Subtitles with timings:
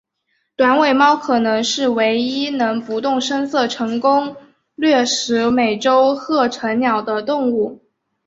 [0.55, 4.35] 短尾猫可能是唯一能不动声色成功
[4.73, 7.83] 掠食美洲鹤成鸟的动物。